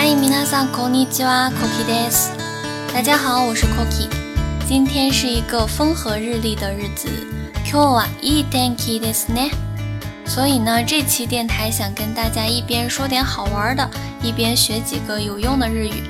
[0.00, 2.32] 嗨，皆さんこんにちは、コキです。
[2.92, 4.08] 大家好，我是 Koki。
[4.66, 7.08] 今天是一个风和日丽的日子。
[7.64, 9.50] 今日はいい天気ですね。
[10.24, 13.90] 所以呢，这期电台想跟大家一边说点好玩的，
[14.22, 16.02] 一边学几个有用的日语。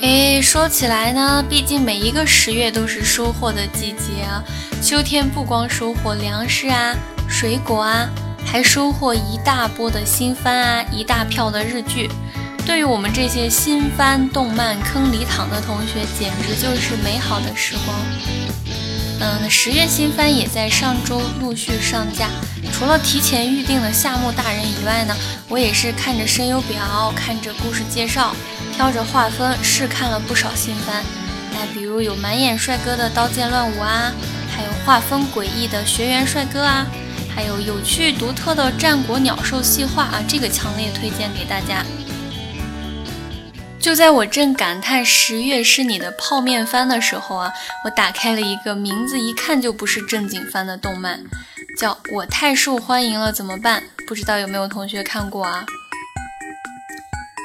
[0.00, 4.42] 哎，说起来呢，毕竟每一个十月都是收获的季节啊。
[4.80, 6.96] 秋天不光收获粮食啊、
[7.28, 8.08] 水果啊。
[8.45, 12.09] 还收获一大波的新番啊，一大票的日剧。
[12.65, 17.97] 对于我们这些新番动漫坑里躺的同学，简直就是美好的时光。
[19.19, 22.29] 嗯，十月新番也在上周陆续上架。
[22.71, 25.15] 除了提前预定的夏目大人以外呢，
[25.49, 28.35] 我也是看着声优表，看着故事介绍，
[28.75, 31.03] 挑着画风试看了不少新番。
[31.53, 34.11] 哎，比如有满眼帅哥的刀剑乱舞啊，
[34.55, 36.87] 还有画风诡异的学园帅哥啊。
[37.35, 41.83] 还有有趣独特的战国鸟兽细化啊，这个强烈推荐给大家。
[43.79, 47.51] 就在我正感叹十月是你的泡面番的时候啊，
[47.83, 51.21] 我打开了一个名字一看就不是正经番的动漫，
[51.77, 53.83] 叫我太受欢迎了怎么办？
[54.07, 55.65] 不知道有没有同学看过啊？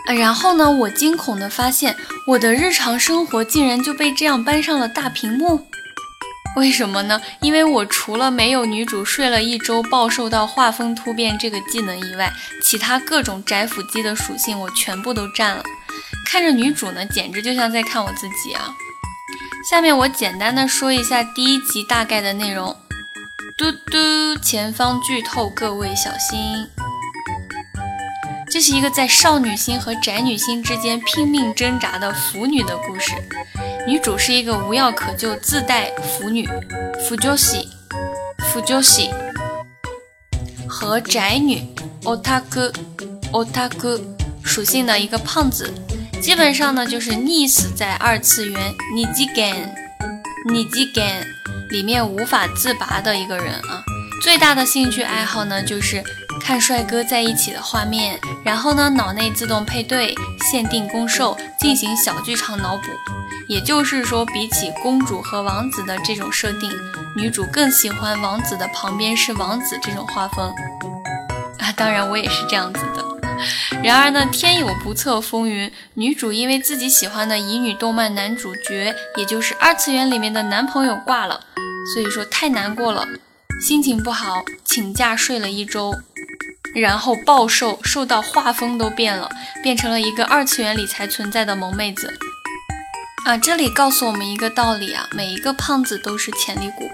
[0.06, 1.96] 啊，然后呢，我惊恐的发现
[2.28, 5.66] 我的日常生活竟然就被这样搬上了大屏幕。
[6.58, 7.22] 为什么呢？
[7.40, 15.62] 因为我除了没有女主睡了一周暴瘦到画风突变这个技能以外，其他各种宅腐肌的属性我全部都占了。
[16.26, 18.74] 看着女主呢，简直就像在看我自己啊！
[19.70, 22.76] 下面我简单的说一下第一集大概的内容。
[23.56, 26.66] 嘟嘟，前方剧透，各位小心。
[28.50, 33.12] 这是一个在少女心和宅女心之间拼命挣扎的腐女的故事。
[33.88, 36.46] 女主是一个无药可救、自带腐女、
[37.08, 37.70] 腐娇喜、
[38.52, 39.08] 腐娇喜
[40.68, 41.66] 和宅女
[42.02, 42.70] otaku
[43.32, 43.98] otaku
[44.44, 45.72] 属性的一个胖子，
[46.20, 49.54] 基本上呢就是溺死在二次元 nijigen
[50.50, 51.22] nijigen
[51.70, 53.82] 里面无法自拔的一个人啊。
[54.22, 56.04] 最大的兴趣爱好呢就是
[56.42, 60.14] 看帅哥在一起的画面，然后呢脑内自动配对、
[60.52, 62.82] 限定攻受、进行小剧场脑补。
[63.48, 66.70] 也就是说，比起公主和王子的这种设定，
[67.16, 70.52] 女主更喜欢王子的旁边是王子这种画风
[71.58, 71.72] 啊。
[71.72, 73.04] 当然，我也是这样子的。
[73.82, 81.40] 然而呢，天有不测风云，女主因为自己喜欢的乙女动漫男主角，也就是二次元里面的男朋友挂了，
[81.94, 83.06] 所以说太难过了，
[83.66, 85.94] 心情不好，请假睡了一周，
[86.74, 89.30] 然后暴瘦，瘦到画风都变了，
[89.62, 92.12] 变成了一个二次元里才存在的萌妹子。
[93.28, 96.90] 啊，这里告诉我们一个道理啊，每一个胖子都是潜力股。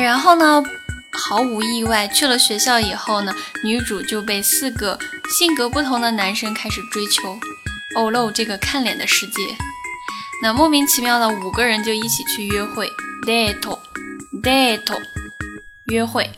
[0.00, 0.62] 然后呢，
[1.10, 4.96] 毫无意外，去了学校以后呢，女主就被四个
[5.36, 7.36] 性格不同的男生开始追求。
[7.96, 9.42] 哦喽，这个看脸的世界。
[10.40, 12.88] 那莫名其妙的五个人就一起去约会
[13.26, 15.02] ，date，date，
[15.86, 16.30] 约会。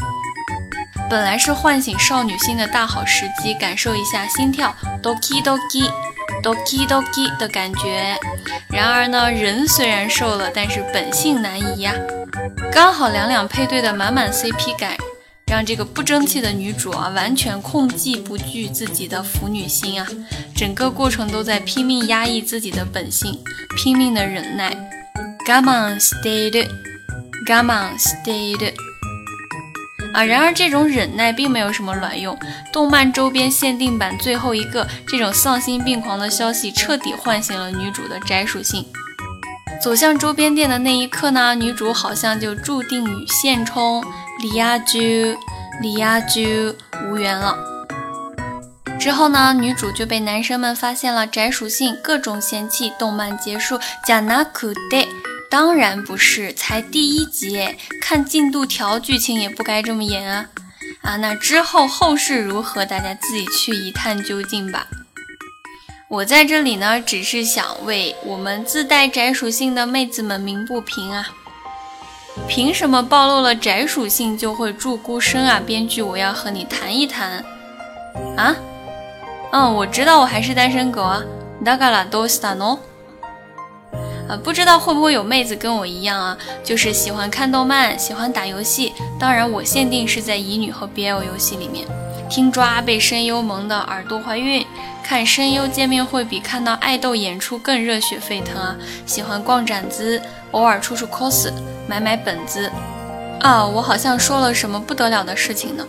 [1.10, 5.92] 本来是唤醒少女心的大好时机，感受一下心跳，doki doki。
[6.42, 8.18] Doki doki 的感觉，
[8.68, 11.94] 然而呢，人虽然瘦了，但是本性难移呀。
[12.72, 14.96] 刚好两两配对的满满 CP 感，
[15.46, 20.08] 让这个不争气的女主啊，完全控制不住自己的腐女心啊，
[20.56, 23.38] 整个过程都在拼命压抑自己的本性，
[23.76, 24.74] 拼命的忍耐。
[25.46, 26.68] Gamon stayed,
[27.46, 28.72] gamon stayed.
[30.12, 32.38] 啊，然而这种忍耐并没有什么卵用。
[32.72, 38.86] 动漫周边限定版最后一个这种丧心病狂的消息，彻底唤醒了女主的宅属性。
[39.82, 44.04] 走向周边店的那一刻呢，女主好像就注定与现充
[44.40, 45.36] 李亚居
[45.80, 46.72] 李亚居
[47.10, 47.56] 无缘了。
[49.00, 52.92] 之后呢，女主就被男生们发现了宅属性，各种嫌弃。
[52.96, 55.31] 动漫结束，加纳库德。
[55.51, 60.49] 当然不是，才第一集，看进度条，剧情也不该这么演啊！
[61.01, 64.87] 啊，那之后后事如何，大家自己去一探究竟吧。
[66.09, 71.29] 我在这里呢，只是想为我们自带宅属性的妹子们鸣不平啊！
[72.47, 75.61] 凭什么暴露了宅属性就会注孤生啊？
[75.65, 77.43] 编剧，我要和你谈一谈
[78.35, 78.55] 啊！
[79.51, 81.23] 嗯，我知道我还是单身狗啊。
[81.63, 82.79] だからどうしたの？
[84.28, 88.92] 呃，不知道会不会有妹子跟我一样啊，就是喜欢看动漫，喜欢打游戏。
[89.18, 91.86] 当然，我限定是在乙女和 BL 游戏里面。
[92.30, 94.64] 听抓被声优萌的耳朵怀孕，
[95.02, 98.74] 看声优见面会比看到爱豆演出更热血沸腾啊！
[99.04, 100.22] 喜欢逛展子，
[100.52, 101.50] 偶尔出出 cos，
[101.86, 102.70] 买买本子。
[103.40, 105.86] 啊，我好像说了什么不得了的事情呢？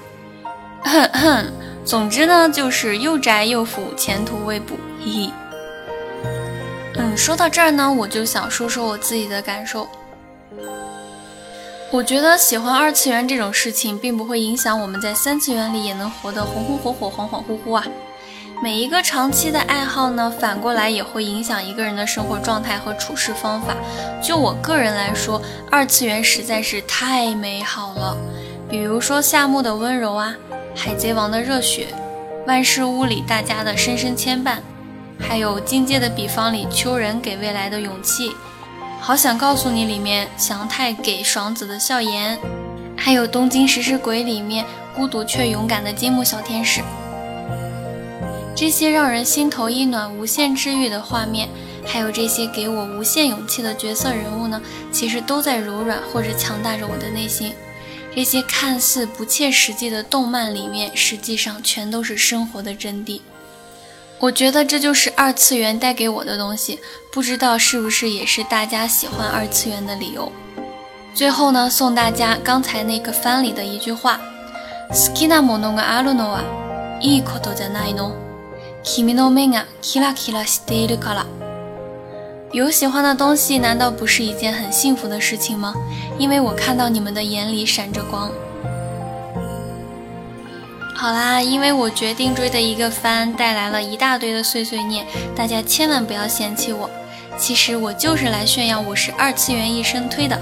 [0.82, 1.46] 哼哼，
[1.86, 5.43] 总之呢，就是又宅又腐，前途未卜，嘿嘿。
[7.16, 9.88] 说到这儿呢，我就想说说我自己的感受。
[11.92, 17.86] 我觉得喜欢二次元这种事情，并不会影响我们在三次元里也能活得红红火火、恍恍惚惚啊。
[18.64, 23.76] 每一个长期的爱好呢，反过来也会影响一个人的生活状态和处事方法。
[24.22, 28.18] 就我个人来说，二次元实在是太美好了。
[28.70, 30.34] 比如说夏目的温柔啊，
[30.76, 31.88] 海贼王的热血，
[32.48, 34.58] 万事屋里大家的深深牵绊，
[35.20, 38.32] 还有境界的比方里秋人给未来的勇气。
[39.00, 42.38] 好想告诉你，里面祥太给爽子的笑颜，
[42.96, 44.66] 还有《东京食尸鬼》里面
[44.96, 46.82] 孤独却勇敢的金木小天使，
[48.56, 51.50] 这些让人心头一暖、无限治愈的画面，
[51.86, 54.62] 还有这些给我无限勇气的角色人物呢，
[54.92, 57.54] 其实都在柔软或者强大着我的内心。
[58.16, 63.20] 这些看似不切实际的动漫里面，实际上全都是生活的真谛。
[64.23, 66.81] 我觉得这就是二次元带给我的东西，
[67.13, 70.33] 不知道是不是也是大家喜欢二次元的理由。
[71.15, 74.19] 最后呢，送大家刚才那个番里的一句话：
[74.91, 76.43] 好きなものがあるのは
[77.01, 78.13] いいことじゃないの。
[78.83, 81.27] 君の目がキラキラしているから。
[82.53, 85.75] 有喜欢的东西，难道不是一件很幸福的事情吗？
[86.19, 88.31] 因为我看到你们的眼里闪着光。
[91.04, 95.06] 好啦，因为我决定追的一个番带来了一大堆的碎碎念，
[95.36, 96.90] 大家千万不要嫌弃我。
[97.38, 100.40] 其实我就是来炫耀我是二次元一生推的。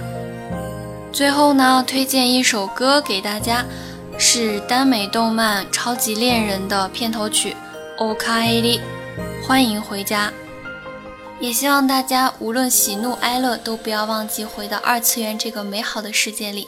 [1.11, 3.65] 最后呢，推荐一首歌给大家，
[4.19, 7.55] 是耽美动漫《超级恋人》的片头曲
[8.03, 8.79] 《o k a e
[9.43, 10.31] 欢迎回家。
[11.39, 16.67] 也希望大家无论喜怒哀乐，都不要忘记回到二次元这个美好的世界里。